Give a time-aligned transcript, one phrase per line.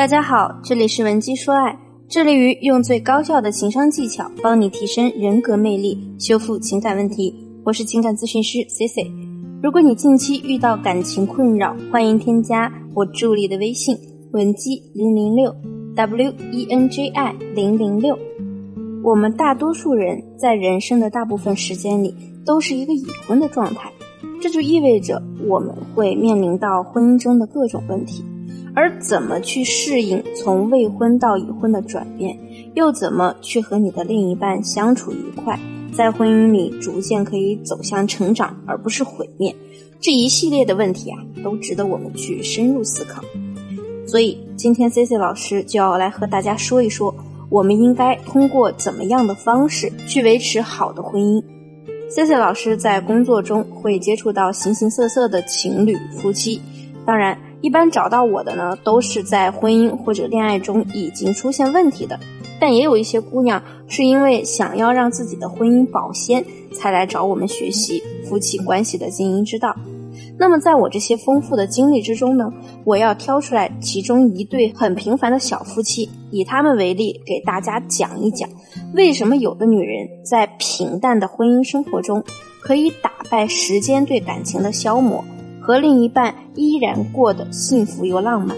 [0.00, 7.34] 大家好，这里是文姬说爱，致力于用最高效的情商技巧帮你提升人格魅力，修复情感问题。
[7.66, 9.02] 我是情感咨询师 C C。
[9.62, 13.94] 如果你近期遇到感情困扰，欢迎添加我助理的微信
[14.32, 15.54] 文姬零零六
[15.94, 18.18] W E N J I 零零六。
[19.04, 22.14] 我们大多数人在人生的大部分时间里
[22.46, 23.92] 都是一个已婚的状态，
[24.40, 28.24] 这就意味着我们会面临到婚姻中的各种问题。
[28.74, 32.38] 而怎么去适应从未婚到已婚的转变，
[32.74, 35.58] 又怎么去和你的另一半相处愉快，
[35.92, 39.54] 在婚姻里逐渐可以走向成长，而不是毁灭，
[40.00, 43.22] 这一系列的问题啊，都值得我们去深入思考。
[44.06, 47.12] 所以今天 C C 老师就要来和大家说一说，
[47.48, 51.42] 我们应该通过怎么样的方式去维持好的婚姻。
[52.08, 56.60] C C 老师在工作中会接触到形形色色的情侣夫妻，
[57.04, 57.36] 当然。
[57.60, 62.18] 一般找到我的呢，都是在婚姻或者恋爱中已经出现问题的，
[62.58, 69.74] 但也有一些姑娘是因为想要让自己的婚姻保鲜，才来找我们学习夫妻关系的经营之道。
[70.38, 72.50] 那么，在我这些丰富的经历之中呢，
[72.84, 78.48] 我要挑出来其中一对很平凡的小夫妻，以他们为例，给大家讲一讲，
[78.94, 82.24] 为什么有的女人在平淡的婚姻生活中，
[82.62, 85.22] 可以打败时间对感情的消磨。
[85.70, 88.56] 和另一半依然过得幸福又浪漫。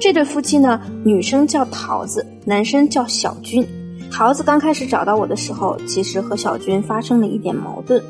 [0.00, 3.66] 这对夫妻呢，女生叫桃子，男生叫小军。
[4.12, 8.00] 桃子刚开始找到我的时候，其实和小军发生了一点矛盾。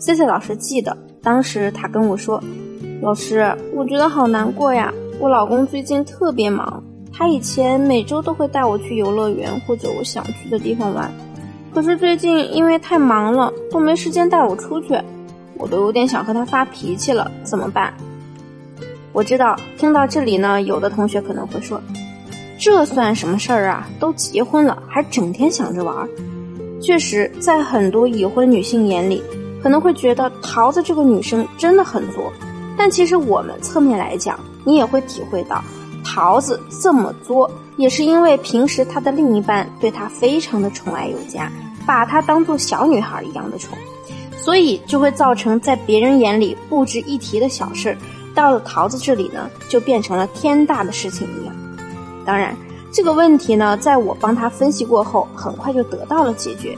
[0.00, 2.42] C C 老师记得，当时他跟我说
[3.00, 6.82] ：“老师，我觉得好难过呀，我老公最近特别忙，
[7.12, 11.08] 他以前每周都会带我去游乐园或者我想去的地方玩，
[11.72, 15.00] 可是最近因为太忙了，都没时间带我出去。”
[15.58, 17.92] 我都有点想和他发脾气了，怎么办？
[19.12, 21.80] 我知道听到这里呢，有的同学可能会说
[22.58, 23.88] ：“这算什么事儿啊？
[24.00, 26.08] 都结婚了，还整天想着玩。”
[26.82, 29.22] 确实，在很多已婚女性眼里，
[29.62, 32.32] 可能会觉得桃子这个女生真的很作。
[32.76, 35.62] 但其实我们侧面来讲，你也会体会到，
[36.04, 41.50] 桃子这么作，也是因为平时她的另一半对她非常的宠爱有加，
[41.86, 43.78] 把她当做小女孩一样的宠。
[44.38, 47.96] 所以就会造成在别人眼里不值一提的小事儿，
[48.34, 51.54] 到了桃子这里呢，就变成了天大的事情一样。
[52.26, 52.56] 当然，
[52.92, 56.76] 这个问题呢，在我帮他分析过后，很快就得到了解决。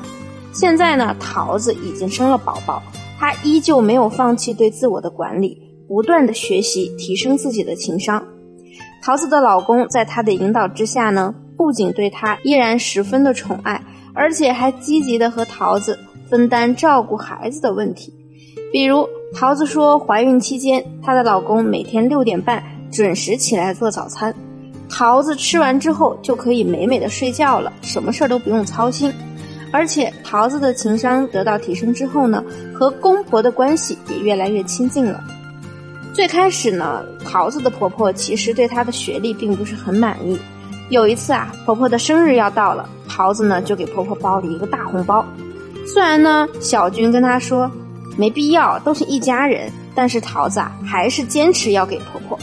[0.53, 2.83] 现在呢，桃子已经生了宝宝，
[3.19, 8.25] 她依旧没有放弃对自我的管理，不断的学习提升自己的情商。
[9.03, 13.83] 桃子的老公在她的引导之下呢，不仅对她依然十分的宠爱，
[14.17, 15.97] 而且还积极的和桃子。
[16.29, 18.13] 分担照顾孩子的问题，
[18.73, 22.61] 比如桃子说，怀孕期间她的老公每天六点半
[22.91, 24.35] 准时起来做早餐，
[24.89, 29.15] 桃子吃完之后就可以美美的睡觉了，什么事儿都不用操心。
[29.71, 32.43] 而且桃子的情商得到提升之后呢，
[32.75, 35.23] 和公婆的关系也越来越亲近了。
[36.13, 40.37] 最开始呢，桃子的婆婆其实对她的学历并不是很满意。
[40.89, 45.25] 有一次啊，婆婆的生日要到了，桃子呢就给婆婆包了一个大红包。
[45.87, 47.71] 虽然呢，小军跟她说
[48.15, 52.39] 没必要，都是一家人，但是桃子啊还是坚持要给婆婆。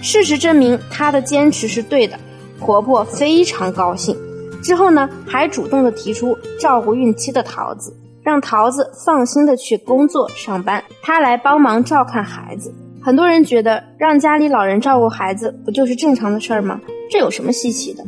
[0.00, 2.18] 事实证明，她的坚持是对的，
[2.58, 4.16] 婆婆非常高兴。
[4.62, 12.74] 之后呢，还主动的提出照顾孕期的桃子，让桃子放心的去工作上班，她来帮忙照看孩子。
[13.02, 16.80] 很多人觉得让家里老人照顾孩子不就是正常的事儿吗？
[17.10, 18.02] 这有什么稀奇的？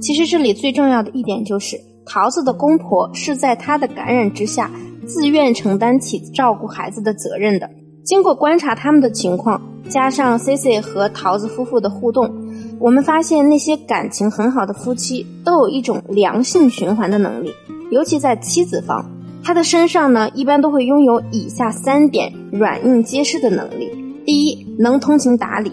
[0.00, 1.76] 其实这里最重要的一点就是。
[2.08, 4.70] 桃子的公婆是在她的感染之下，
[5.06, 7.68] 自愿承担起照顾孩子的责任的。
[8.04, 12.32] 经过观察他们的情况，加上 C C 和桃子夫妇的互动，
[12.78, 17.52] 我们发现那些感情很好的夫妻都有一种良性循环的能力。
[17.90, 19.04] 尤其在妻子方，
[19.42, 23.90] 她的身上呢，一般都会拥有以下三点软硬皆施的能力。
[24.24, 25.72] 第一，能通情达理。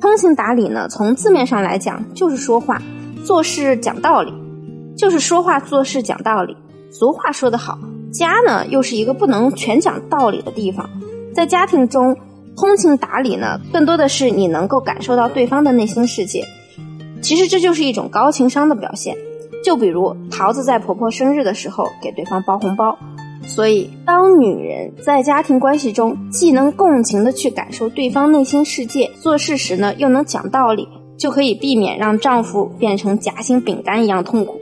[0.00, 2.80] 通情达理呢，从字面上来讲就是说话、
[3.24, 4.32] 做事讲道理。
[4.96, 6.56] 就是说话做事讲道理。
[6.90, 7.78] 俗话说得好，
[8.12, 10.88] 家呢又是一个不能全讲道理的地方。
[11.34, 12.16] 在家庭中，
[12.56, 16.44] 通情达理呢，更多的是你能够感受到对方的内心世界。
[17.20, 19.16] 其实这就是一种高情商的表现。
[19.64, 22.96] 就比如桃子在婆婆生日的时候给对方包红包。
[23.46, 34.60] 所以，当女人在家庭关系中既能共情的去感受对方内心世界，做事时呢又能讲道理，就可以避免让丈夫变成夹心饼干一样痛苦。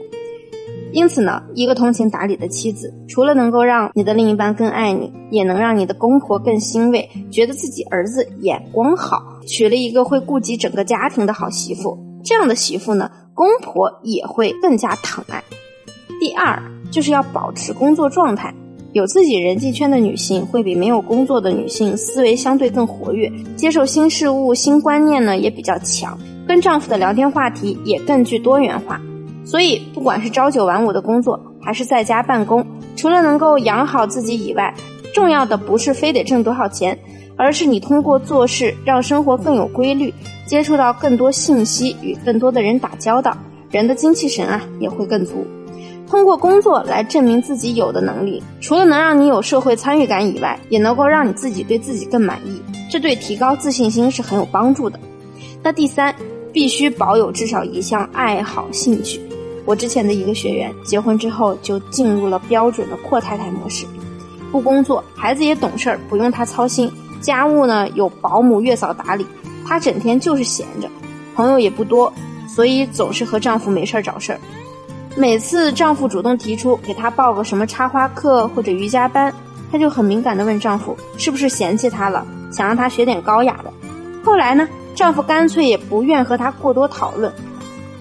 [0.91, 11.97] 因此呢，一个通情达理的妻子，除了能够让你的另一半更爱你，也能让你的公婆更欣慰，觉得自己儿子眼光好，娶了一个会顾及整个家庭的好媳妇。
[12.23, 15.43] 这样的媳妇呢，公婆也会更加疼爱。
[16.19, 16.61] 第二，
[16.91, 18.53] 就是要保持工作状态。
[18.91, 26.15] 有自己人际圈的女性，会比没有工作的女性思维相对更活跃，接受新事物、新观念呢也比较强，
[26.47, 28.99] 跟丈夫的聊天话题也更具多元化。
[29.45, 34.73] 所以，不管是朝九晚五的工作，还是在家办公，除了能够养好自己以外，
[35.13, 36.97] 重要的不是非得挣多少钱，
[37.35, 40.13] 而是你通过做事让生活更有规律，
[40.45, 43.37] 接触到更多信息，与更多的人打交道，
[43.69, 45.45] 人的精气神啊也会更足。
[46.07, 54.99] 通过工作来证明自己有的能力，除了能让你有社会参与感以外，也能够让你自己对自己更满意，这对提高自信心是很有帮助的。
[55.63, 56.13] 那第三，
[56.53, 59.19] 必须保有至少一项爱好兴趣。
[59.65, 63.85] 我之前的一个学员结婚之后就进入了标准的阔太太模式，
[64.51, 66.91] 不工作，孩子也懂事儿，不用她操心，
[67.21, 69.25] 家务呢有保姆月嫂打理，
[69.65, 70.89] 她整天就是闲着，
[71.33, 72.13] 朋友也不多，
[72.47, 74.39] 所以总是和丈夫没事儿找事儿。
[75.15, 79.33] 每次丈夫主动提出给她报个什么插花课或者瑜伽班，
[79.71, 83.71] 她就很敏感地问丈夫是不是嫌弃她了，想让她学点高雅的。
[84.23, 87.31] 后来呢，丈夫干脆也不愿和她过多讨论。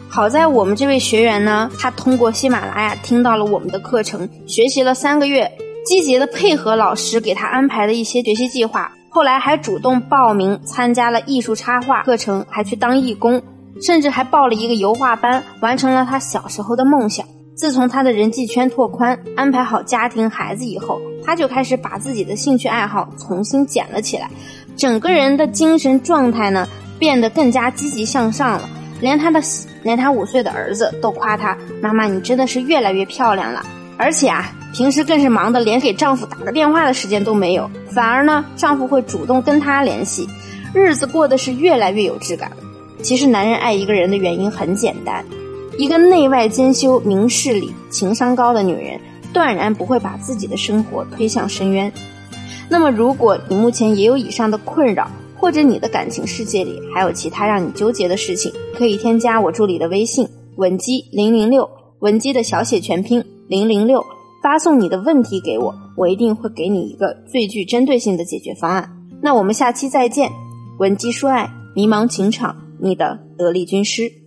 [0.09, 5.51] 好在我们这位学员呢，他通过喜马拉雅听到了我们的课程，学习了三个月，
[5.87, 8.93] 积极的配合老师给他安排的一些学习计划。
[9.09, 13.43] 后来还主动报名参加了艺术插画课程，还去当义工。
[13.81, 17.27] 甚至还报了一个油画班，完成了他小时候的梦想。
[17.57, 24.31] 自从他的人际圈拓宽，安排好家庭孩子以后，他就开始把自己的兴趣爱好重新捡了起来，
[24.77, 26.69] 整个人的精神状态呢
[27.03, 28.69] 变得更加积极向上了。
[29.01, 29.43] 连他的
[29.83, 33.67] 连他五岁的儿子都夸他：“妈妈，你真的是越来越漂亮了。”
[33.99, 40.29] 而且啊，平时更是忙得连给丈夫打个电话的时间都没有，反而呢，丈夫会主动跟她联系，
[40.73, 42.57] 日子过得是越来越有质感了。
[43.03, 45.25] 其实，男人爱一个人的原因很简单：
[45.77, 49.01] 一个内外兼修、明事理、情商高的女人，
[49.33, 51.93] 断然不会把自己的生活推向深渊。
[52.69, 55.11] 那么，如果你目前也有以上的困扰，
[55.43, 60.25] 或者你的感情世界里还有其他让你纠结的事情，可以添加我助理的微信
[60.55, 61.69] 文姬零零六，
[61.99, 64.01] 文姬的小写全拼零零六，
[64.41, 68.89] 发送你的问题给我，我一定会给你一个最具针对性的解决方案。
[69.21, 70.31] 那我们下期再见，
[70.79, 72.57] 文姬说爱，迷茫情场。
[72.79, 74.22] 你的得力军师。